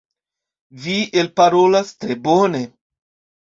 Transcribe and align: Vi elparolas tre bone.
Vi 0.85 0.95
elparolas 1.23 1.93
tre 2.05 2.17
bone. 2.25 2.63